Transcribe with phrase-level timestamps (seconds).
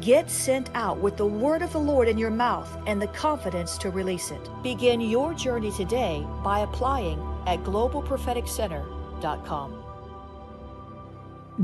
[0.00, 3.76] Get sent out with the word of the Lord in your mouth and the confidence
[3.78, 4.48] to release it.
[4.62, 7.18] Begin your journey today by applying
[7.48, 9.84] at globalpropheticcenter.com.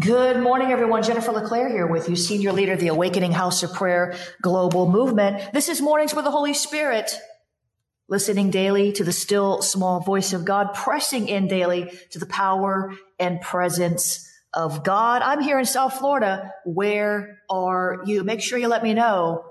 [0.00, 1.04] Good morning, everyone.
[1.04, 5.52] Jennifer LeClaire here with you, Senior Leader of the Awakening House of Prayer Global Movement.
[5.52, 7.16] This is Mornings with the Holy Spirit.
[8.08, 12.92] Listening daily to the still small voice of God, pressing in daily to the power
[13.20, 15.22] and presence of God.
[15.22, 16.52] I'm here in South Florida.
[16.64, 18.24] Where are you?
[18.24, 19.44] Make sure you let me know.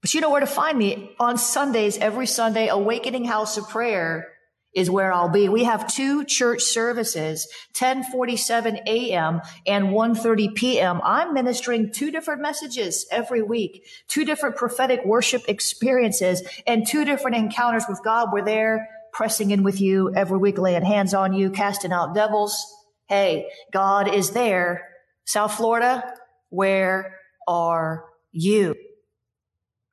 [0.00, 4.28] But you know where to find me on Sundays, every Sunday, Awakening House of Prayer
[4.74, 5.48] is where I'll be.
[5.48, 7.46] We have two church services,
[7.78, 9.42] 1047 a.m.
[9.66, 11.00] and 1.30 p.m.
[11.04, 17.36] I'm ministering two different messages every week, two different prophetic worship experiences and two different
[17.36, 18.30] encounters with God.
[18.32, 22.81] We're there pressing in with you every week, laying hands on you, casting out devils,
[23.12, 24.88] Hey, God is there.
[25.26, 26.14] South Florida,
[26.48, 28.74] where are you?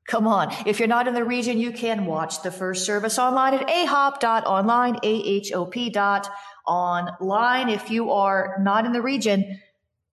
[0.07, 0.53] Come on.
[0.66, 5.00] If you're not in the region, you can watch the first service online at ahop.online,
[5.03, 6.31] A-H-O-P dot
[6.66, 7.68] online.
[7.68, 9.59] If you are not in the region,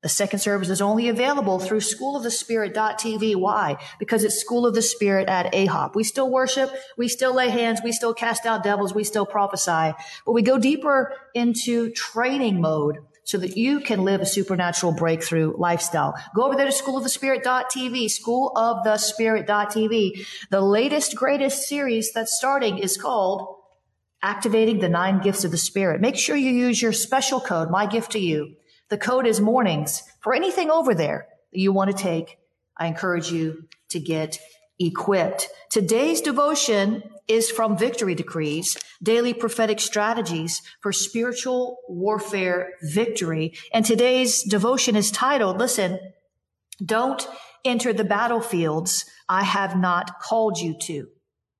[0.07, 3.35] the second service is only available through schoolofthespirit.tv.
[3.35, 3.77] Why?
[3.99, 5.97] Because it's School of the Spirit at AHOP.
[5.97, 9.97] We still worship, we still lay hands, we still cast out devils, we still prophesy,
[10.25, 15.53] but we go deeper into training mode so that you can live a supernatural breakthrough
[15.57, 16.15] lifestyle.
[16.37, 20.25] Go over there to schoolofthespirit.tv, schoolofthespirit.tv.
[20.51, 23.57] The latest, greatest series that's starting is called
[24.23, 26.01] Activating the Nine Gifts of the Spirit.
[26.01, 28.55] Make sure you use your special code, my gift to you
[28.89, 32.39] the code is mornings for anything over there that you want to take.
[32.77, 34.39] I encourage you to get
[34.79, 35.49] equipped.
[35.71, 43.55] Today's devotion is from Victory Decrees, daily prophetic strategies for spiritual warfare victory.
[43.73, 45.99] And today's devotion is titled, listen,
[46.85, 47.27] don't
[47.65, 51.09] enter the battlefields I have not called you to.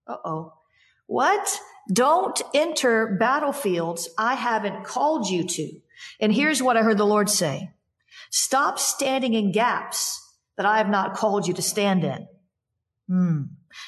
[0.07, 0.53] Uh oh.
[1.07, 1.59] What?
[1.93, 5.81] Don't enter battlefields I haven't called you to.
[6.21, 7.71] And here's what I heard the Lord say.
[8.31, 10.23] Stop standing in gaps
[10.57, 12.27] that I have not called you to stand in.
[13.09, 13.43] Hmm.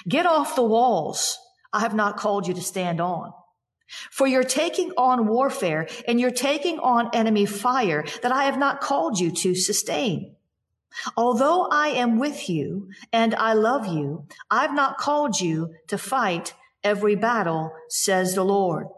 [0.09, 1.39] Get off the walls
[1.73, 3.33] I have not called you to stand on.
[4.11, 8.81] For you're taking on warfare and you're taking on enemy fire that I have not
[8.81, 10.37] called you to sustain.
[11.17, 16.55] Although I am with you and I love you, I've not called you to fight
[16.85, 18.89] every battle, says the Lord.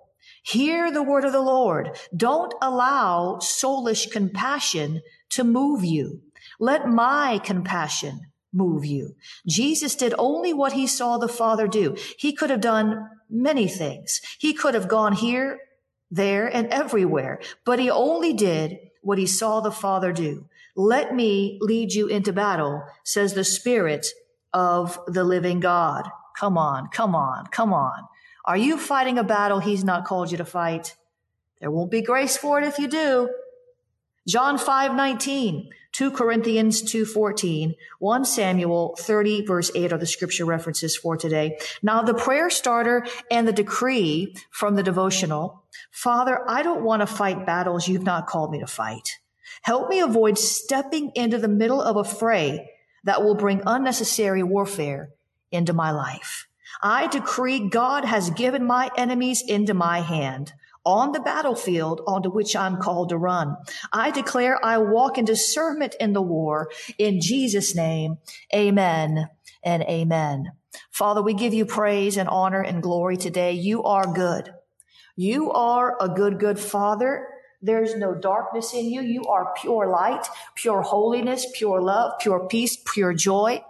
[0.52, 1.96] Hear the word of the Lord.
[2.16, 6.22] Don't allow soulish compassion to move you.
[6.58, 8.20] Let my compassion
[8.52, 9.14] move you.
[9.46, 11.96] Jesus did only what he saw the Father do.
[12.18, 14.20] He could have done many things.
[14.38, 15.60] He could have gone here,
[16.10, 20.46] there, and everywhere, but he only did what he saw the Father do.
[20.74, 24.06] Let me lead you into battle, says the Spirit
[24.52, 26.08] of the living God.
[26.38, 28.08] Come on, come on, come on.
[28.50, 30.96] Are you fighting a battle he's not called you to fight?
[31.60, 33.32] There won't be grace for it if you do.
[34.26, 40.44] John 5, 19, 2 Corinthians 2, 14, 1 Samuel 30 verse 8 are the scripture
[40.44, 41.58] references for today.
[41.80, 45.62] Now the prayer starter and the decree from the devotional.
[45.92, 49.20] Father, I don't want to fight battles you've not called me to fight.
[49.62, 52.68] Help me avoid stepping into the middle of a fray
[53.04, 55.10] that will bring unnecessary warfare
[55.52, 56.48] into my life.
[56.82, 60.52] I decree God has given my enemies into my hand
[60.84, 63.56] on the battlefield onto which I'm called to run.
[63.92, 68.18] I declare I walk in discernment in the war in Jesus name.
[68.54, 69.28] Amen
[69.62, 70.52] and amen.
[70.90, 73.52] Father, we give you praise and honor and glory today.
[73.52, 74.54] You are good.
[75.16, 77.26] You are a good, good father.
[77.62, 79.02] There's no darkness in you.
[79.02, 83.62] You are pure light, pure holiness, pure love, pure peace, pure joy.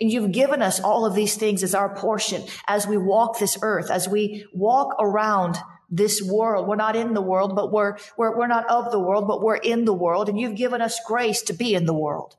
[0.00, 3.56] And you've given us all of these things as our portion as we walk this
[3.62, 5.56] earth, as we walk around
[5.88, 6.68] this world.
[6.68, 9.56] We're not in the world, but we're, we're, we're not of the world, but we're
[9.56, 10.28] in the world.
[10.28, 12.36] And you've given us grace to be in the world.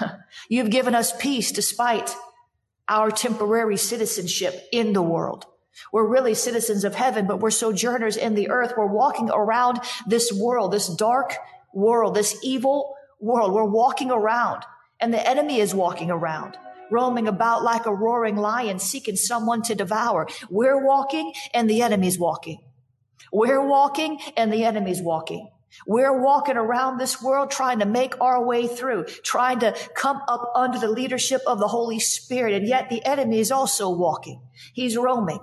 [0.48, 2.14] you've given us peace despite
[2.88, 5.46] our temporary citizenship in the world.
[5.92, 8.72] We're really citizens of heaven, but we're sojourners in the earth.
[8.76, 11.36] We're walking around this world, this dark
[11.74, 13.52] world, this evil world.
[13.52, 14.64] We're walking around
[15.00, 16.56] and the enemy is walking around
[16.90, 20.26] roaming about like a roaring lion seeking someone to devour.
[20.50, 22.60] We're walking and the enemy's walking.
[23.32, 25.50] We're walking and the enemy's walking.
[25.86, 30.52] We're walking around this world trying to make our way through, trying to come up
[30.54, 32.54] under the leadership of the Holy Spirit.
[32.54, 34.40] And yet the enemy is also walking.
[34.72, 35.40] He's roaming.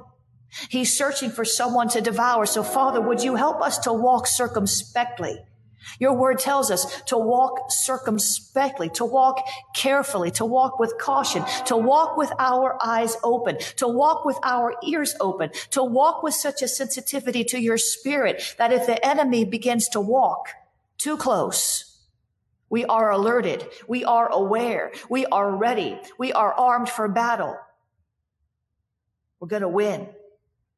[0.70, 2.46] He's searching for someone to devour.
[2.46, 5.38] So Father, would you help us to walk circumspectly?
[6.00, 9.46] Your word tells us to walk circumspectly, to walk
[9.76, 14.76] carefully, to walk with caution, to walk with our eyes open, to walk with our
[14.84, 19.46] ears open, to walk with such a sensitivity to your spirit that if the enemy
[19.46, 20.50] begins to walk
[20.98, 21.94] too close,
[22.70, 23.68] we are alerted.
[23.88, 24.94] We are aware.
[25.08, 26.00] We are ready.
[26.18, 27.56] We are armed for battle.
[29.40, 30.10] We're going to win.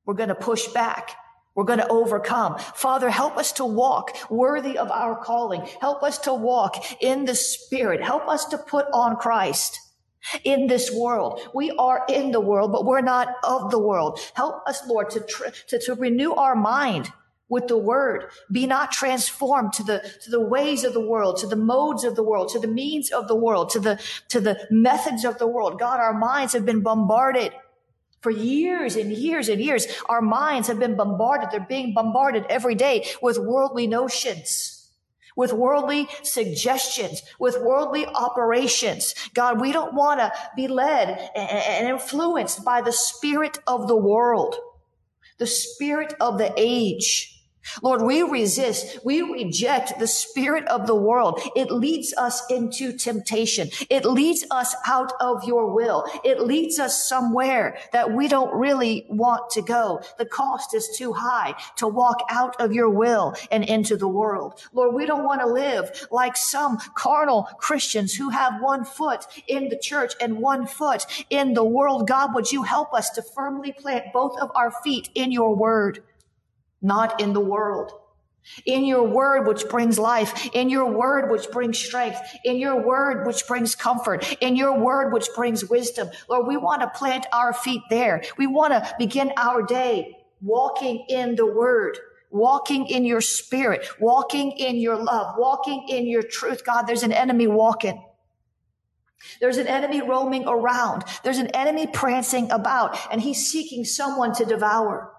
[0.06, 1.16] We're going to push back.
[1.56, 2.58] We're going to overcome.
[2.60, 5.62] Father, help us to walk worthy of our calling.
[5.80, 8.04] Help us to walk in the spirit.
[8.04, 9.80] Help us to put on Christ
[10.44, 11.40] in this world.
[11.54, 14.20] We are in the world, but we're not of the world.
[14.34, 17.12] Help us, Lord, to, tr- to, to renew our mind
[17.48, 18.32] with the word.
[18.52, 22.16] Be not transformed to the, to the ways of the world, to the modes of
[22.16, 25.48] the world, to the means of the world, to the, to the methods of the
[25.48, 25.80] world.
[25.80, 27.54] God, our minds have been bombarded
[28.26, 31.52] for years and years and years, our minds have been bombarded.
[31.52, 34.90] They're being bombarded every day with worldly notions,
[35.36, 39.14] with worldly suggestions, with worldly operations.
[39.36, 44.56] God, we don't want to be led and influenced by the spirit of the world,
[45.38, 47.35] the spirit of the age.
[47.82, 51.40] Lord, we resist, we reject the spirit of the world.
[51.56, 53.70] It leads us into temptation.
[53.90, 56.06] It leads us out of your will.
[56.24, 60.02] It leads us somewhere that we don't really want to go.
[60.18, 64.62] The cost is too high to walk out of your will and into the world.
[64.74, 69.70] Lord, we don't want to live like some carnal Christians who have one foot in
[69.70, 72.08] the church and one foot in the world.
[72.08, 76.04] God, would you help us to firmly plant both of our feet in your word?
[76.86, 77.92] Not in the world.
[78.68, 83.26] In your word, which brings life, in your word, which brings strength, in your word,
[83.26, 86.10] which brings comfort, in your word, which brings wisdom.
[86.30, 88.24] Lord, we want to plant our feet there.
[88.38, 91.98] We want to begin our day walking in the word,
[92.30, 96.64] walking in your spirit, walking in your love, walking in your truth.
[96.64, 98.00] God, there's an enemy walking.
[99.42, 101.04] There's an enemy roaming around.
[101.24, 105.15] There's an enemy prancing about and he's seeking someone to devour.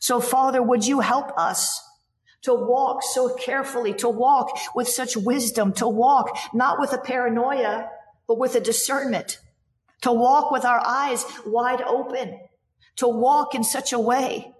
[0.00, 1.82] So Father, would you help us
[2.42, 7.88] to walk so carefully, to walk with such wisdom, to walk not with a paranoia,
[8.28, 9.40] but with a discernment,
[10.02, 12.38] to walk with our eyes wide open,
[12.96, 14.52] to walk in such a way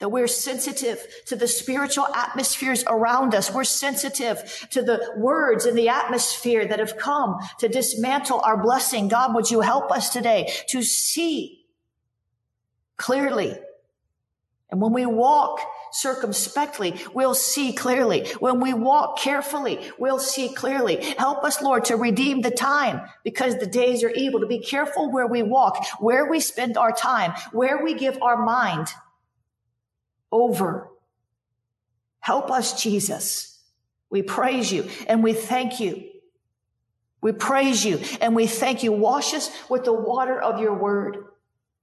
[0.00, 3.52] that we're sensitive to the spiritual atmospheres around us.
[3.52, 9.08] We're sensitive to the words in the atmosphere that have come to dismantle our blessing.
[9.08, 11.66] God, would you help us today to see
[12.96, 13.56] clearly
[14.70, 15.60] and when we walk
[15.92, 18.28] circumspectly, we'll see clearly.
[18.38, 21.02] When we walk carefully, we'll see clearly.
[21.18, 25.10] Help us, Lord, to redeem the time because the days are evil, to be careful
[25.10, 28.88] where we walk, where we spend our time, where we give our mind
[30.30, 30.88] over.
[32.20, 33.58] Help us, Jesus.
[34.08, 36.04] We praise you and we thank you.
[37.20, 38.92] We praise you and we thank you.
[38.92, 41.24] Wash us with the water of your word.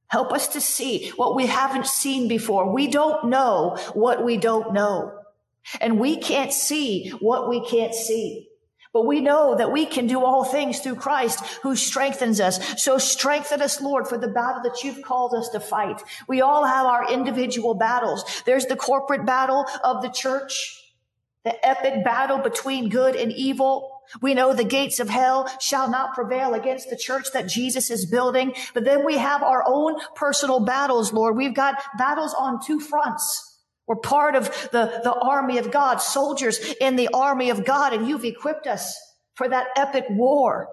[0.08, 2.72] Help us to see what we haven't seen before.
[2.74, 5.20] We don't know what we don't know.
[5.82, 8.48] And we can't see what we can't see.
[8.94, 12.82] But we know that we can do all things through Christ who strengthens us.
[12.82, 16.02] So strengthen us, Lord, for the battle that you've called us to fight.
[16.28, 18.24] We all have our individual battles.
[18.46, 20.82] There's the corporate battle of the church,
[21.44, 23.97] the epic battle between good and evil.
[24.22, 28.06] We know the gates of hell shall not prevail against the church that Jesus is
[28.06, 28.54] building.
[28.74, 31.36] But then we have our own personal battles, Lord.
[31.36, 33.44] We've got battles on two fronts.
[33.88, 38.08] We're part of the, the army of God, soldiers in the army of God, and
[38.08, 38.98] you've equipped us
[39.36, 40.68] for that epic war.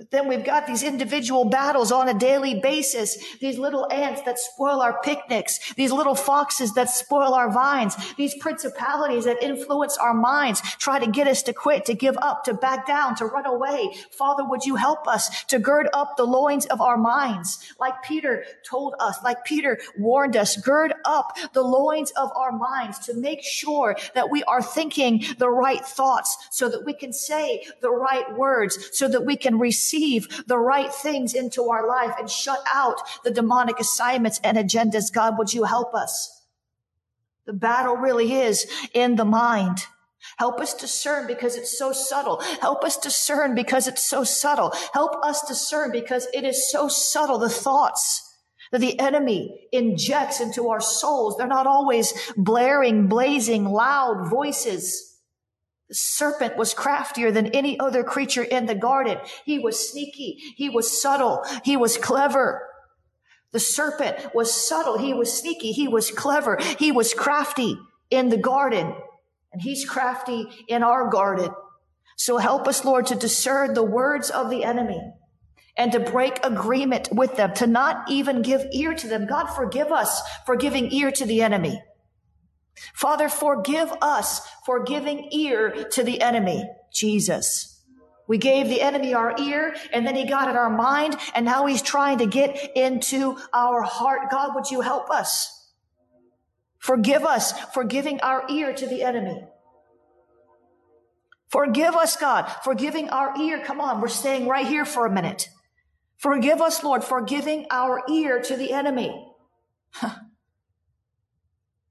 [0.00, 3.18] But then we've got these individual battles on a daily basis.
[3.38, 5.74] These little ants that spoil our picnics.
[5.74, 7.94] These little foxes that spoil our vines.
[8.14, 12.44] These principalities that influence our minds, try to get us to quit, to give up,
[12.44, 13.90] to back down, to run away.
[14.10, 17.58] Father, would you help us to gird up the loins of our minds?
[17.78, 23.00] Like Peter told us, like Peter warned us, gird up the loins of our minds
[23.00, 27.66] to make sure that we are thinking the right thoughts so that we can say
[27.82, 32.14] the right words, so that we can receive receive the right things into our life
[32.18, 35.12] and shut out the demonic assignments and agendas.
[35.12, 36.44] God, would you help us?
[37.46, 39.78] The battle really is in the mind.
[40.36, 42.40] Help us discern because it's so subtle.
[42.60, 44.72] Help us discern because it's so subtle.
[44.92, 47.38] Help us discern because it is so subtle.
[47.38, 48.26] The thoughts
[48.70, 51.36] that the enemy injects into our souls.
[51.36, 55.09] They're not always blaring, blazing, loud voices.
[55.90, 59.18] The serpent was craftier than any other creature in the garden.
[59.44, 60.38] He was sneaky.
[60.56, 61.44] He was subtle.
[61.64, 62.62] He was clever.
[63.50, 64.98] The serpent was subtle.
[64.98, 65.72] He was sneaky.
[65.72, 66.58] He was clever.
[66.78, 67.76] He was crafty
[68.08, 68.94] in the garden.
[69.52, 71.50] And he's crafty in our garden.
[72.16, 75.02] So help us, Lord, to discern the words of the enemy
[75.76, 79.26] and to break agreement with them, to not even give ear to them.
[79.26, 81.82] God, forgive us for giving ear to the enemy.
[82.94, 87.82] Father, forgive us for giving ear to the enemy, Jesus.
[88.26, 91.66] We gave the enemy our ear and then he got in our mind and now
[91.66, 94.30] he's trying to get into our heart.
[94.30, 95.56] God, would you help us?
[96.78, 99.42] Forgive us for giving our ear to the enemy.
[101.48, 103.64] Forgive us, God, for giving our ear.
[103.64, 105.48] Come on, we're staying right here for a minute.
[106.16, 109.26] Forgive us, Lord, for giving our ear to the enemy.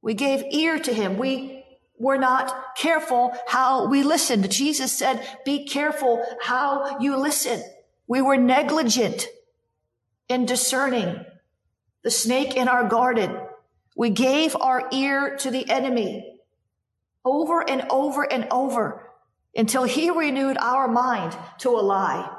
[0.02, 1.18] We gave ear to him.
[1.18, 1.66] We
[1.98, 4.50] were not careful how we listened.
[4.50, 7.62] Jesus said, be careful how you listen.
[8.08, 9.28] We were negligent
[10.30, 11.26] in discerning
[12.04, 13.38] the snake in our garden.
[13.96, 16.40] We gave our ear to the enemy
[17.26, 19.12] over and over and over
[19.56, 22.39] until he renewed our mind to a lie.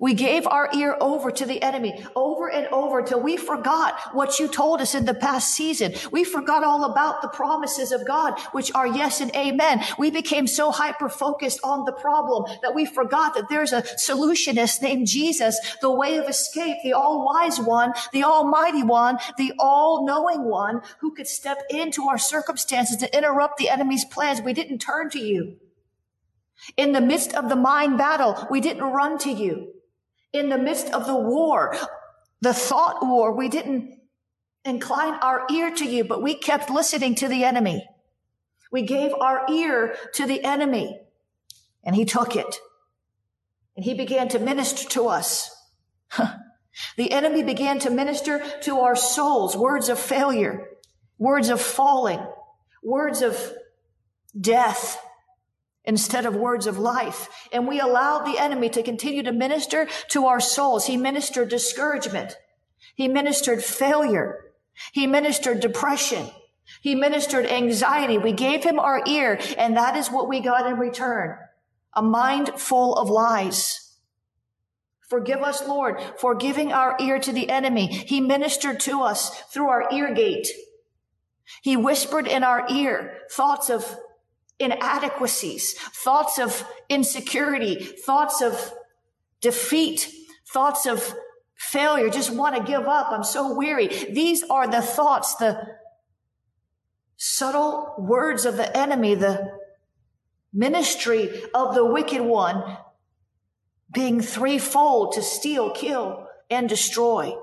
[0.00, 4.38] We gave our ear over to the enemy over and over till we forgot what
[4.38, 5.94] you told us in the past season.
[6.10, 9.84] We forgot all about the promises of God, which are yes and amen.
[9.98, 14.80] We became so hyper focused on the problem that we forgot that there's a solutionist
[14.82, 20.06] named Jesus, the way of escape, the all wise one, the almighty one, the all
[20.06, 24.40] knowing one who could step into our circumstances to interrupt the enemy's plans.
[24.40, 25.58] We didn't turn to you.
[26.76, 29.72] In the midst of the mind battle, we didn't run to you.
[30.32, 31.76] In the midst of the war,
[32.40, 33.98] the thought war, we didn't
[34.64, 37.86] incline our ear to you, but we kept listening to the enemy.
[38.70, 40.98] We gave our ear to the enemy
[41.84, 42.58] and he took it
[43.76, 45.54] and he began to minister to us.
[46.96, 50.68] the enemy began to minister to our souls, words of failure,
[51.18, 52.24] words of falling,
[52.82, 53.52] words of
[54.38, 54.98] death,
[55.84, 57.28] instead of words of life.
[57.52, 60.86] And we allowed the enemy to continue to minister to our souls.
[60.86, 62.36] He ministered discouragement.
[62.94, 64.52] He ministered failure.
[64.92, 66.30] He ministered depression.
[66.80, 68.18] He ministered anxiety.
[68.18, 71.36] We gave him our ear and that is what we got in return.
[71.94, 73.96] A mind full of lies.
[75.08, 77.86] Forgive us, Lord, for giving our ear to the enemy.
[77.86, 80.48] He ministered to us through our ear gate.
[81.60, 83.94] He whispered in our ear thoughts of
[84.62, 88.72] inadequacies, thoughts of insecurity, thoughts of
[89.40, 90.08] defeat,
[90.52, 91.14] thoughts of
[91.56, 93.08] failure, just want to give up.
[93.10, 93.88] I'm so weary.
[93.88, 95.76] These are the thoughts, the
[97.16, 99.58] subtle words of the enemy, the
[100.52, 102.78] ministry of the wicked one
[103.92, 107.34] being threefold to steal, kill, and destroy.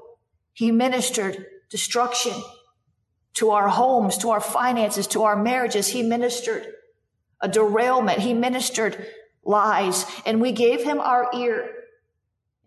[0.54, 2.34] He ministered destruction
[3.36, 5.88] to our homes, to our finances, to our marriages.
[5.88, 6.68] He ministered
[7.42, 8.20] a derailment.
[8.20, 9.06] He ministered
[9.44, 11.76] lies and we gave him our ear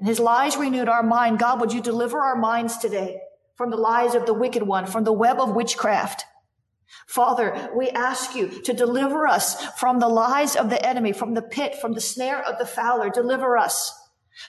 [0.03, 1.39] and his lies renewed our mind.
[1.39, 3.21] God, would you deliver our minds today
[3.55, 6.25] from the lies of the wicked one, from the web of witchcraft?
[7.07, 11.41] Father, we ask you to deliver us from the lies of the enemy, from the
[11.41, 13.11] pit, from the snare of the fowler.
[13.11, 13.97] Deliver us.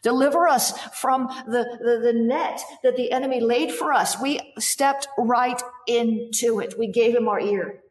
[0.02, 4.20] Deliver us from the, the, the, net that the enemy laid for us.
[4.20, 6.80] We stepped right into it.
[6.80, 7.83] We gave him our ear.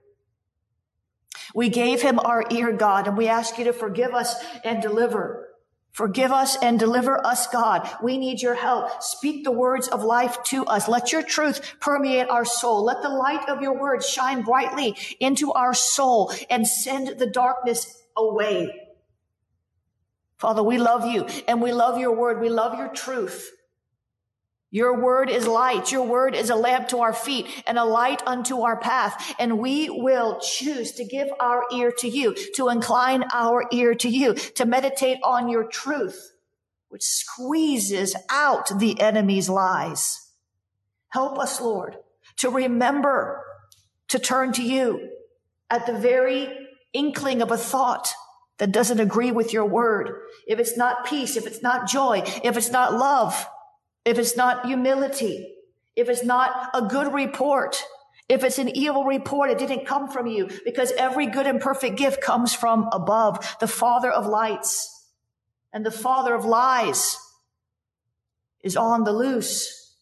[1.54, 5.48] We gave him our ear, God, and we ask you to forgive us and deliver.
[5.92, 7.88] Forgive us and deliver us, God.
[8.02, 9.02] We need your help.
[9.02, 10.88] Speak the words of life to us.
[10.88, 12.84] Let your truth permeate our soul.
[12.84, 18.02] Let the light of your word shine brightly into our soul and send the darkness
[18.16, 18.88] away.
[20.38, 22.40] Father, we love you and we love your word.
[22.40, 23.52] We love your truth.
[24.74, 25.92] Your word is light.
[25.92, 29.34] Your word is a lamp to our feet and a light unto our path.
[29.38, 34.08] And we will choose to give our ear to you, to incline our ear to
[34.08, 36.32] you, to meditate on your truth,
[36.88, 40.30] which squeezes out the enemy's lies.
[41.10, 41.98] Help us, Lord,
[42.38, 43.44] to remember
[44.08, 45.10] to turn to you
[45.68, 46.48] at the very
[46.94, 48.08] inkling of a thought
[48.56, 50.12] that doesn't agree with your word.
[50.46, 53.46] If it's not peace, if it's not joy, if it's not love,
[54.04, 55.54] if it's not humility,
[55.96, 57.82] if it's not a good report,
[58.28, 61.96] if it's an evil report, it didn't come from you because every good and perfect
[61.96, 64.88] gift comes from above, the Father of lights
[65.72, 67.16] and the Father of lies
[68.62, 69.96] is on the loose,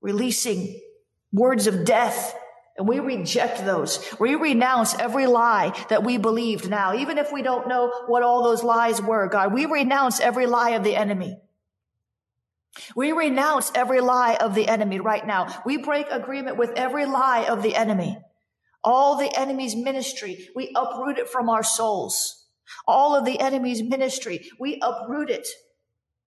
[0.00, 0.80] releasing
[1.32, 2.34] words of death.
[2.76, 4.04] And we reject those.
[4.18, 8.42] We renounce every lie that we believed now, even if we don't know what all
[8.42, 9.52] those lies were, God.
[9.52, 11.38] We renounce every lie of the enemy.
[12.94, 15.62] We renounce every lie of the enemy right now.
[15.64, 18.18] We break agreement with every lie of the enemy.
[18.82, 22.46] All the enemy's ministry, we uproot it from our souls.
[22.86, 25.48] All of the enemy's ministry, we uproot it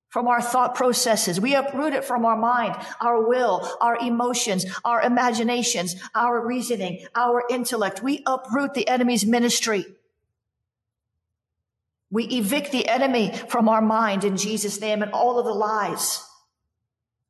[0.10, 1.40] from our thought processes.
[1.40, 7.44] We uproot it from our mind, our will, our emotions, our imaginations, our reasoning, our
[7.50, 8.02] intellect.
[8.02, 9.86] We uproot the enemy's ministry.
[12.10, 16.24] We evict the enemy from our mind in Jesus' name and all of the lies.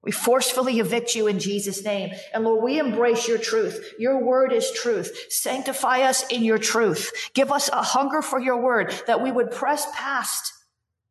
[0.04, 2.12] We forcefully evict you in Jesus' name.
[2.34, 3.94] And Lord, we embrace your truth.
[4.00, 5.26] Your word is truth.
[5.30, 7.12] Sanctify us in your truth.
[7.34, 10.54] Give us a hunger for your word that we would press past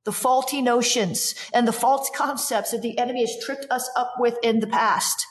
[0.04, 4.38] the faulty notions and the false concepts that the enemy has tripped us up with
[4.42, 5.26] in the past.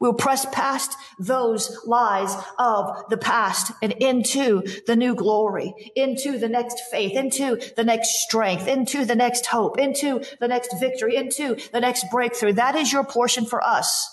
[0.00, 6.48] We'll press past those lies of the past and into the new glory, into the
[6.48, 11.56] next faith, into the next strength, into the next hope, into the next victory, into
[11.72, 12.54] the next breakthrough.
[12.54, 14.10] That is your portion for us.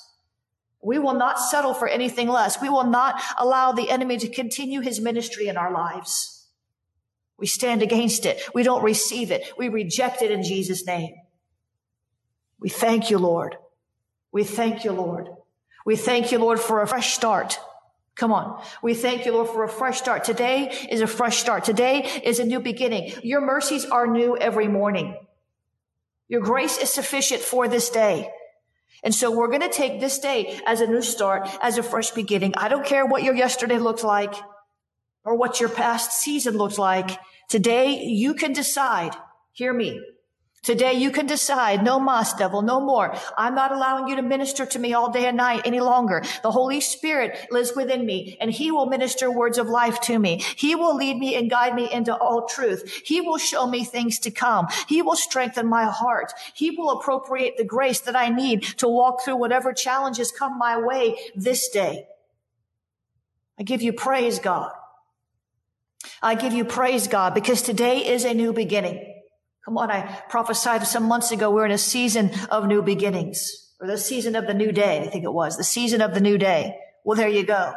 [0.83, 2.61] We will not settle for anything less.
[2.61, 6.47] We will not allow the enemy to continue his ministry in our lives.
[7.37, 8.41] We stand against it.
[8.53, 9.51] We don't receive it.
[9.57, 11.15] We reject it in Jesus' name.
[12.59, 13.55] We thank you, Lord.
[14.31, 15.29] We thank you, Lord.
[15.85, 17.59] We thank you, Lord, for a fresh start.
[18.15, 18.61] Come on.
[18.83, 20.23] We thank you, Lord, for a fresh start.
[20.23, 21.63] Today is a fresh start.
[21.63, 23.13] Today is a new beginning.
[23.23, 25.17] Your mercies are new every morning.
[26.27, 28.29] Your grace is sufficient for this day.
[29.03, 32.11] And so we're going to take this day as a new start, as a fresh
[32.11, 32.53] beginning.
[32.55, 34.35] I don't care what your yesterday looked like
[35.23, 37.19] or what your past season looked like.
[37.49, 39.15] Today you can decide.
[39.53, 39.99] Hear me.
[40.63, 43.15] Today you can decide, no mas, devil, no more.
[43.35, 46.21] I'm not allowing you to minister to me all day and night any longer.
[46.43, 50.43] The Holy Spirit lives within me and he will minister words of life to me.
[50.55, 53.01] He will lead me and guide me into all truth.
[53.03, 54.67] He will show me things to come.
[54.87, 56.31] He will strengthen my heart.
[56.53, 60.77] He will appropriate the grace that I need to walk through whatever challenges come my
[60.77, 62.05] way this day.
[63.57, 64.71] I give you praise, God.
[66.21, 69.20] I give you praise, God, because today is a new beginning.
[69.65, 73.87] Come on, I prophesied some months ago we're in a season of new beginnings, or
[73.87, 76.37] the season of the new day, I think it was, the season of the new
[76.37, 76.77] day.
[77.03, 77.73] Well, there you go.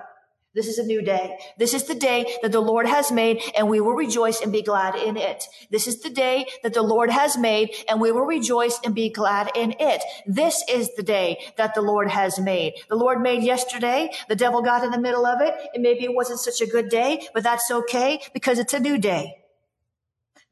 [0.55, 1.37] This is a new day.
[1.59, 4.63] This is the day that the Lord has made and we will rejoice and be
[4.63, 5.45] glad in it.
[5.69, 9.11] This is the day that the Lord has made and we will rejoice and be
[9.11, 10.05] glad in it.
[10.27, 12.75] This is the day that the Lord has made.
[12.89, 14.13] The Lord made yesterday.
[14.29, 16.89] The devil got in the middle of it and maybe it wasn't such a good
[16.89, 19.44] day, but that's okay because it's a new day.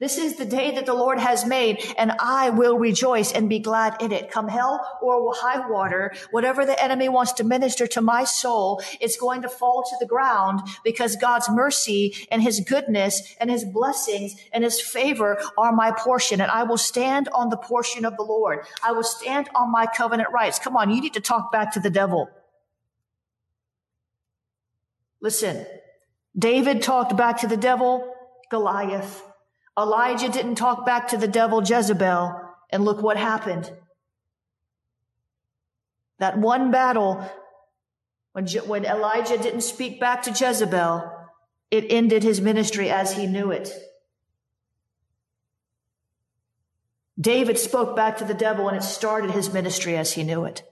[0.03, 3.61] This is the day that the Lord has made, and I will rejoice and be
[3.61, 4.33] glad in it.
[4.33, 9.17] Come hell or high water, whatever the enemy wants to minister to my soul, it's
[9.17, 14.35] going to fall to the ground because God's mercy and his goodness and his blessings
[14.53, 16.41] and his favor are my portion.
[16.41, 18.67] And I will stand on the portion of the Lord.
[18.83, 20.59] I will stand on my covenant rights.
[20.59, 22.29] Come on, you need to talk back to the devil.
[25.21, 25.65] Listen,
[26.37, 28.12] David talked back to the devil,
[28.51, 29.23] Goliath.
[29.79, 33.71] Elijah didn't talk back to the devil Jezebel, and look what happened.
[36.19, 37.25] That one battle,
[38.33, 41.11] when, Je- when Elijah didn't speak back to Jezebel,
[41.71, 43.73] it ended his ministry as he knew it.
[47.21, 50.63] David spoke back to the devil and it started his ministry as he knew it.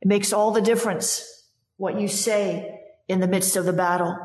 [0.00, 1.24] It makes all the difference
[1.76, 4.16] what you say in the midst of the battle.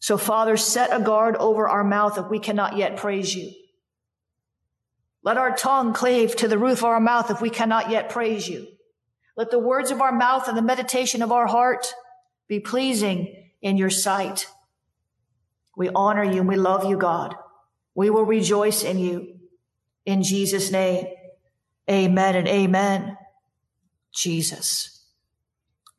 [0.00, 3.52] So Father, set a guard over our mouth if we cannot yet praise you.
[5.22, 8.48] Let our tongue cleave to the roof of our mouth if we cannot yet praise
[8.48, 8.66] you.
[9.36, 11.94] Let the words of our mouth and the meditation of our heart
[12.48, 14.46] be pleasing in your sight.
[15.76, 17.34] We honor you and we love you, God.
[17.94, 19.34] We will rejoice in you.
[20.06, 21.06] In Jesus' name,
[21.88, 23.18] amen and amen.
[24.12, 25.04] Jesus.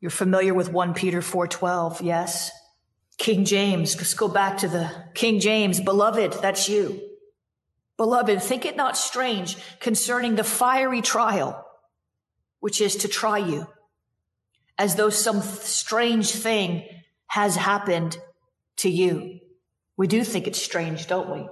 [0.00, 2.50] You're familiar with 1 Peter 4:12, yes?
[3.18, 7.00] King James, let's go back to the King James, beloved, that's you.
[7.96, 11.64] Beloved, think it not strange concerning the fiery trial,
[12.60, 13.66] which is to try you,
[14.78, 16.84] as though some strange thing
[17.26, 18.18] has happened
[18.78, 19.40] to you.
[19.96, 21.46] We do think it's strange, don't we?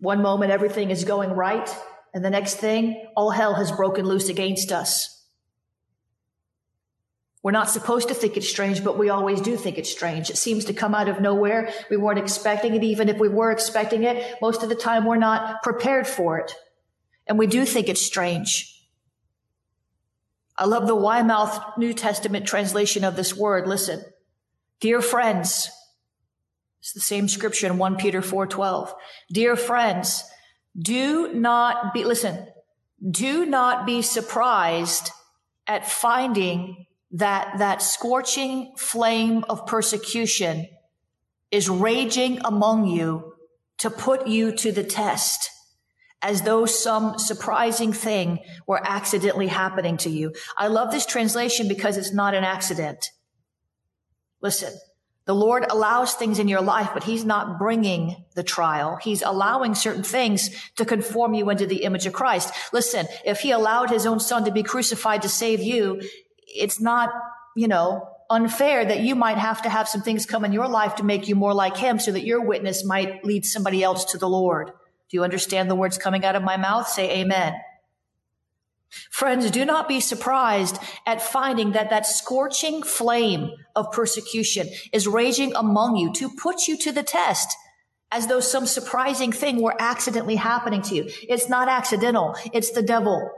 [0.00, 1.68] One moment everything is going right,
[2.14, 5.17] and the next thing, all hell has broken loose against us.
[7.42, 10.28] We're not supposed to think it's strange, but we always do think it's strange.
[10.28, 11.72] It seems to come out of nowhere.
[11.88, 12.82] We weren't expecting it.
[12.82, 16.52] Even if we were expecting it, most of the time we're not prepared for it.
[17.26, 18.74] And we do think it's strange.
[20.56, 23.68] I love the Weymouth New Testament translation of this word.
[23.68, 24.02] Listen,
[24.80, 25.70] dear friends,
[26.80, 28.92] it's the same scripture in 1 Peter 4:12.
[29.30, 30.24] Dear friends,
[30.76, 32.48] do not be listen,
[33.08, 35.12] do not be surprised
[35.68, 40.68] at finding that that scorching flame of persecution
[41.50, 43.34] is raging among you
[43.78, 45.50] to put you to the test
[46.20, 50.34] as though some surprising thing were accidentally happening to you.
[50.56, 53.10] I love this translation because it's not an accident.
[54.40, 54.72] Listen,
[55.26, 58.96] the Lord allows things in your life, but He's not bringing the trial.
[58.96, 62.52] He's allowing certain things to conform you into the image of Christ.
[62.72, 66.00] Listen, if He allowed His own Son to be crucified to save you,
[66.54, 67.10] it's not,
[67.56, 70.96] you know, unfair that you might have to have some things come in your life
[70.96, 74.18] to make you more like him so that your witness might lead somebody else to
[74.18, 74.68] the Lord.
[74.68, 76.88] Do you understand the words coming out of my mouth?
[76.88, 77.54] Say amen.
[79.10, 85.54] Friends, do not be surprised at finding that that scorching flame of persecution is raging
[85.54, 87.54] among you to put you to the test
[88.10, 91.10] as though some surprising thing were accidentally happening to you.
[91.28, 92.34] It's not accidental.
[92.52, 93.30] It's the devil.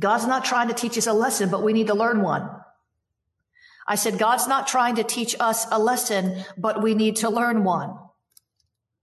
[0.00, 2.48] God's not trying to teach us a lesson, but we need to learn one.
[3.86, 7.64] I said, God's not trying to teach us a lesson, but we need to learn
[7.64, 7.96] one.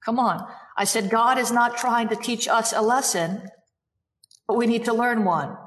[0.03, 0.47] Come on.
[0.77, 3.49] I said, God is not trying to teach us a lesson,
[4.47, 5.57] but we need to learn one.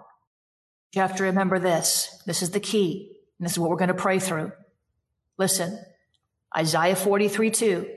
[0.95, 2.23] You have to remember this.
[2.27, 3.13] This is the key.
[3.39, 4.53] And this is what we're going to pray through.
[5.39, 5.79] Listen,
[6.57, 7.89] Isaiah 43, 2.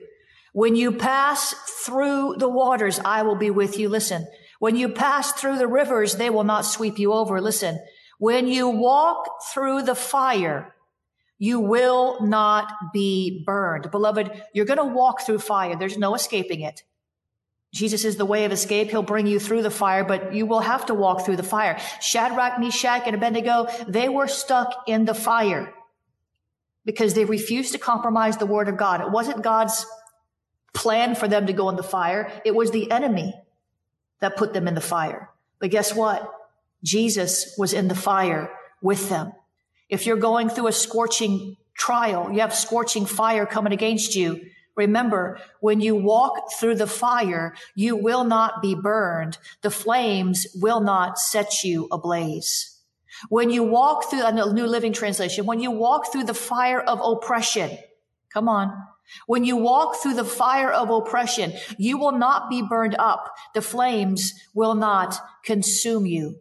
[0.54, 1.54] When you pass
[1.86, 3.90] through the waters, I will be with you.
[3.90, 4.28] Listen,
[4.64, 7.42] when you pass through the rivers, they will not sweep you over.
[7.42, 7.78] Listen,
[8.18, 10.74] when you walk through the fire,
[11.38, 13.92] you will not be burned.
[13.92, 15.76] Beloved, you're going to walk through fire.
[15.76, 16.84] There's no escaping it.
[17.74, 18.90] Jesus is the way of escape.
[18.90, 21.78] He'll bring you through the fire, but you will have to walk through the fire.
[22.00, 25.74] Shadrach, Meshach, and Abednego, they were stuck in the fire
[26.86, 29.02] because they refused to compromise the word of God.
[29.02, 29.86] It wasn't God's
[30.74, 32.32] plan for them to go in the fire.
[32.46, 33.34] It was the enemy
[34.24, 35.30] that put them in the fire.
[35.60, 36.34] But guess what?
[36.82, 38.50] Jesus was in the fire
[38.82, 39.34] with them.
[39.90, 44.40] If you're going through a scorching trial, you have scorching fire coming against you.
[44.78, 49.38] Remember, when you walk through the fire, you will not be burned.
[49.62, 52.80] The flames will not set you ablaze.
[53.28, 57.02] When you walk through a New Living Translation, when you walk through the fire of
[57.04, 57.78] oppression,
[58.34, 58.74] come on,
[59.28, 63.34] when you walk through the fire of oppression, you will not be burned up.
[63.54, 66.40] The flames will not consume you.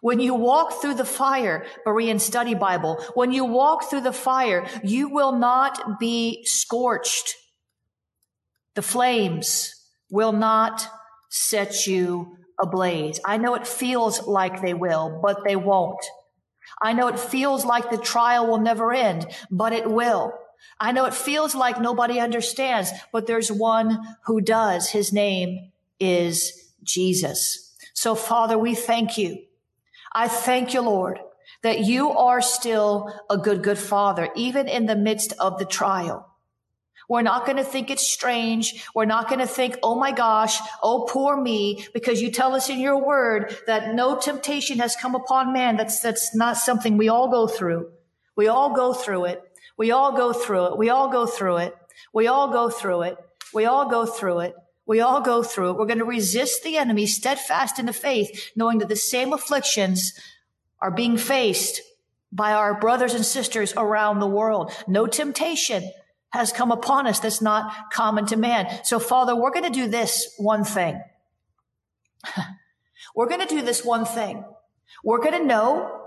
[0.00, 4.66] When you walk through the fire, Berean Study Bible, when you walk through the fire,
[4.82, 7.34] you will not be scorched.
[8.74, 9.74] The flames
[10.10, 10.88] will not
[11.28, 13.20] set you ablaze.
[13.24, 16.04] I know it feels like they will, but they won't.
[16.82, 20.32] I know it feels like the trial will never end, but it will.
[20.78, 24.88] I know it feels like nobody understands, but there's one who does.
[24.88, 27.74] His name is Jesus.
[27.92, 29.44] So Father, we thank you.
[30.12, 31.20] I thank you, Lord,
[31.62, 36.26] that you are still a good, good father, even in the midst of the trial.
[37.10, 38.84] We're not going to think it's strange.
[38.94, 42.70] We're not going to think, oh my gosh, oh poor me, because you tell us
[42.70, 45.76] in your word that no temptation has come upon man.
[45.76, 47.90] That's, that's not something we all go through.
[48.36, 49.42] We all go through it.
[49.80, 50.76] We all go through it.
[50.76, 51.74] We all go through it.
[52.12, 53.16] We all go through it.
[53.54, 54.54] We all go through it.
[54.84, 55.76] We all go through it.
[55.78, 60.12] We're going to resist the enemy steadfast in the faith, knowing that the same afflictions
[60.82, 61.80] are being faced
[62.30, 64.70] by our brothers and sisters around the world.
[64.86, 65.90] No temptation
[66.28, 68.84] has come upon us that's not common to man.
[68.84, 71.02] So Father, we're going to do this one thing.
[73.16, 74.44] we're going to do this one thing.
[75.02, 76.02] We're going to know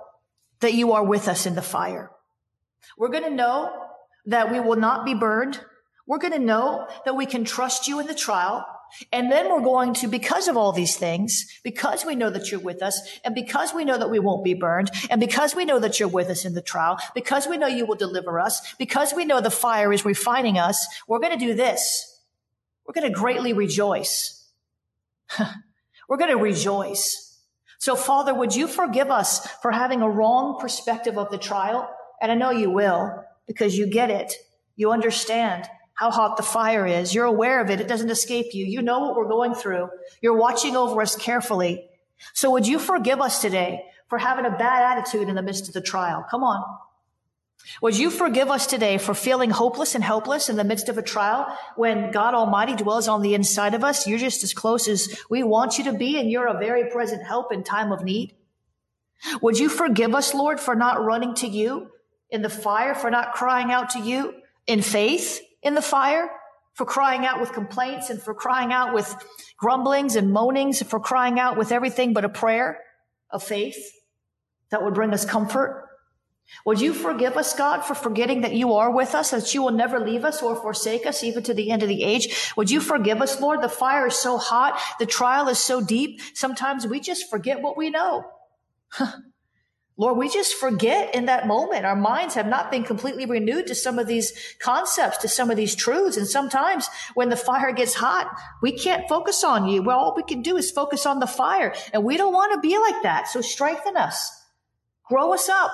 [0.59, 2.11] that you are with us in the fire.
[2.97, 3.73] We're going to know
[4.25, 5.59] that we will not be burned.
[6.07, 8.65] We're going to know that we can trust you in the trial.
[9.11, 12.59] And then we're going to, because of all these things, because we know that you're
[12.59, 15.79] with us, and because we know that we won't be burned, and because we know
[15.79, 19.13] that you're with us in the trial, because we know you will deliver us, because
[19.13, 22.21] we know the fire is refining us, we're going to do this.
[22.85, 24.47] We're going to greatly rejoice.
[26.07, 27.39] we're going to rejoice.
[27.79, 31.89] So Father, would you forgive us for having a wrong perspective of the trial?
[32.23, 34.33] And I know you will because you get it.
[34.77, 37.13] You understand how hot the fire is.
[37.13, 37.81] You're aware of it.
[37.81, 38.65] It doesn't escape you.
[38.65, 39.89] You know what we're going through.
[40.21, 41.85] You're watching over us carefully.
[42.33, 45.73] So would you forgive us today for having a bad attitude in the midst of
[45.73, 46.25] the trial?
[46.31, 46.63] Come on.
[47.81, 51.01] Would you forgive us today for feeling hopeless and helpless in the midst of a
[51.01, 54.07] trial when God Almighty dwells on the inside of us?
[54.07, 57.27] You're just as close as we want you to be and you're a very present
[57.27, 58.33] help in time of need.
[59.41, 61.89] Would you forgive us, Lord, for not running to you
[62.33, 64.33] in the fire, for not crying out to you
[64.65, 66.29] in faith in the fire,
[66.73, 69.15] for crying out with complaints and for crying out with
[69.57, 72.79] grumblings and moanings, for crying out with everything but a prayer
[73.29, 73.77] of faith
[74.71, 75.87] that would bring us comfort.
[76.65, 79.71] Would you forgive us, God, for forgetting that you are with us, that you will
[79.71, 82.51] never leave us or forsake us even to the end of the age?
[82.57, 83.61] Would you forgive us, Lord?
[83.61, 84.79] The fire is so hot.
[84.97, 86.19] The trial is so deep.
[86.33, 88.25] Sometimes we just forget what we know.
[89.95, 91.85] Lord, we just forget in that moment.
[91.85, 95.57] Our minds have not been completely renewed to some of these concepts, to some of
[95.57, 96.17] these truths.
[96.17, 98.27] And sometimes when the fire gets hot,
[98.61, 99.83] we can't focus on you.
[99.83, 101.75] Well, all we can do is focus on the fire.
[101.93, 103.27] And we don't want to be like that.
[103.27, 104.31] So strengthen us.
[105.03, 105.73] Grow us up.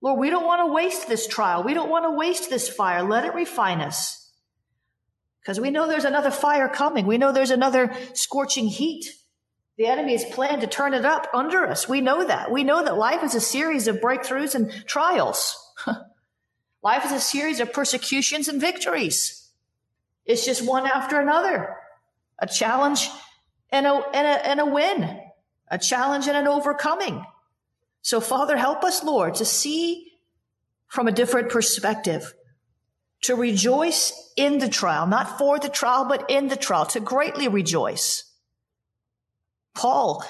[0.00, 1.64] Lord, we don't want to waste this trial.
[1.64, 3.02] We don't want to waste this fire.
[3.02, 4.30] Let it refine us.
[5.40, 7.04] Because we know there's another fire coming.
[7.04, 9.06] We know there's another scorching heat
[9.76, 11.88] the enemy has planned to turn it up under us.
[11.88, 12.50] We know that.
[12.50, 15.56] We know that life is a series of breakthroughs and trials.
[16.82, 19.50] life is a series of persecutions and victories.
[20.24, 21.76] It's just one after another.
[22.38, 23.08] A challenge
[23.70, 25.20] and a, and a, and a win.
[25.68, 27.24] A challenge and an overcoming.
[28.00, 30.12] So Father, help us, Lord, to see
[30.86, 32.34] from a different perspective,
[33.22, 37.48] to rejoice in the trial, not for the trial, but in the trial, to greatly
[37.48, 38.30] rejoice
[39.74, 40.24] Paul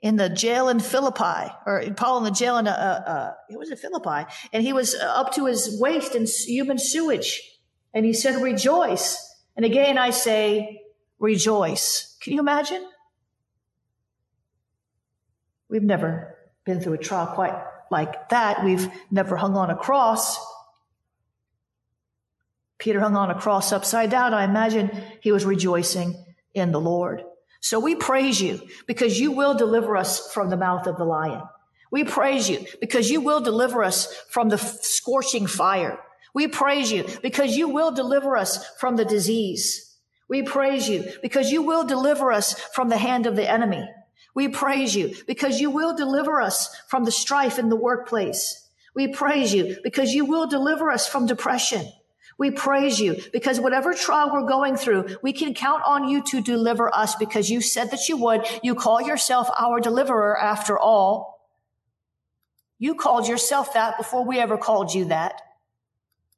[0.00, 3.70] in the jail in Philippi, or Paul in the jail in, uh, uh, it was
[3.70, 7.42] in Philippi, and he was up to his waist in human sewage.
[7.94, 9.16] And he said, rejoice.
[9.56, 10.82] And again, I say,
[11.18, 12.16] rejoice.
[12.20, 12.86] Can you imagine?
[15.68, 17.54] We've never been through a trial quite
[17.90, 18.64] like that.
[18.64, 20.38] We've never hung on a cross.
[22.78, 24.34] Peter hung on a cross upside down.
[24.34, 24.90] I imagine
[25.22, 27.22] he was rejoicing in the Lord.
[27.66, 31.42] So we praise you because you will deliver us from the mouth of the lion.
[31.90, 35.98] We praise you because you will deliver us from the scorching fire.
[36.32, 39.96] We praise you because you will deliver us from the disease.
[40.28, 43.84] We praise you because you will deliver us from the hand of the enemy.
[44.32, 48.70] We praise you because you will deliver us from the strife in the workplace.
[48.94, 51.84] We praise you because you will deliver us from depression.
[52.38, 56.42] We praise you because whatever trial we're going through, we can count on you to
[56.42, 58.46] deliver us because you said that you would.
[58.62, 61.40] You call yourself our deliverer after all.
[62.78, 65.40] You called yourself that before we ever called you that.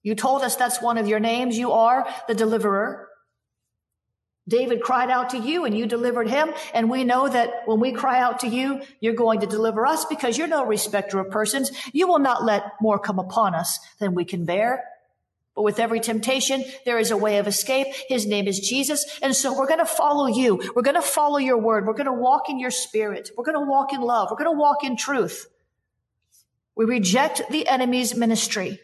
[0.05, 1.59] You told us that's one of your names.
[1.59, 3.09] You are the deliverer.
[4.47, 6.51] David cried out to you and you delivered him.
[6.73, 10.05] And we know that when we cry out to you, you're going to deliver us
[10.05, 11.73] because you're no respecter of persons.
[11.93, 14.85] You will not let more come upon us than we can bear.
[15.59, 17.89] But with every temptation, there is a way of escape.
[18.07, 19.05] His name is Jesus.
[19.21, 20.63] And so we're going to follow you.
[20.77, 21.85] We're going to follow your word.
[21.85, 23.33] We're going to walk in your spirit.
[23.37, 24.29] We're going to walk in love.
[24.31, 25.49] We're going to walk in truth.
[26.77, 28.79] We reject the enemy's ministry.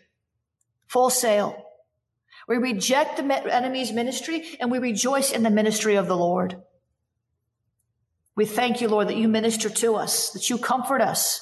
[0.88, 1.64] Full sail.
[2.48, 6.60] We reject the enemy's ministry and we rejoice in the ministry of the Lord.
[8.34, 11.40] We thank you, Lord, that you minister to us, that you comfort us,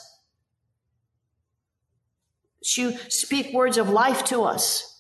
[2.61, 4.91] that you speak words of life to us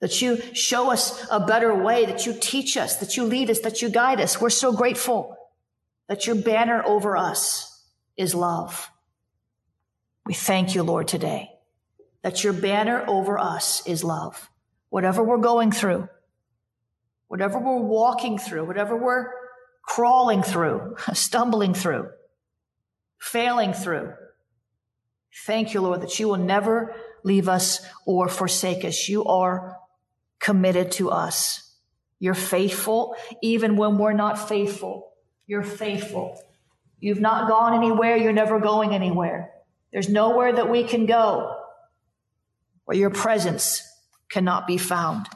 [0.00, 3.60] that you show us a better way, that you teach us, that you lead us,
[3.60, 4.40] that you guide us.
[4.40, 5.36] We're so grateful
[6.08, 7.84] that your banner over us
[8.16, 8.90] is love.
[10.24, 11.50] We thank you, Lord, today
[12.26, 14.50] that your banner over us is love.
[14.88, 16.08] Whatever we're going through,
[17.28, 19.30] whatever we're walking through, whatever we're
[19.84, 22.08] crawling through, stumbling through,
[23.20, 24.12] failing through,
[25.46, 29.08] thank you, Lord, that you will never leave us or forsake us.
[29.08, 29.75] You are
[30.46, 31.74] committed to us.
[32.20, 35.10] You're faithful even when we're not faithful.
[35.48, 36.40] You're faithful.
[37.00, 38.16] You've not gone anywhere.
[38.16, 39.50] You're never going anywhere.
[39.92, 41.52] There's nowhere that we can go
[42.84, 43.82] where your presence
[44.30, 45.26] cannot be found.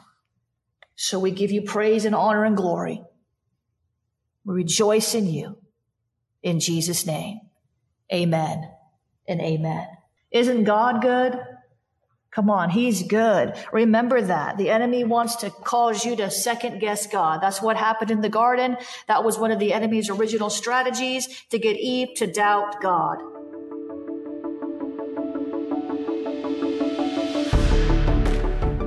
[0.95, 3.03] So we give you praise and honor and glory.
[4.45, 5.57] We rejoice in you.
[6.41, 7.41] In Jesus' name,
[8.13, 8.71] amen
[9.27, 9.87] and amen.
[10.31, 11.37] Isn't God good?
[12.31, 13.53] Come on, He's good.
[13.73, 14.57] Remember that.
[14.57, 17.41] The enemy wants to cause you to second guess God.
[17.41, 18.77] That's what happened in the garden.
[19.07, 23.17] That was one of the enemy's original strategies to get Eve to doubt God.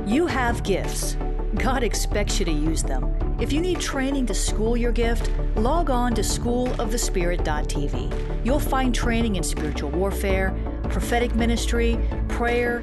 [0.08, 1.18] You have gifts.
[1.56, 3.14] God expects you to use them.
[3.40, 8.44] If you need training to school your gift, log on to schoolofthespirit.tv.
[8.44, 10.54] You'll find training in spiritual warfare,
[10.88, 12.82] prophetic ministry, prayer,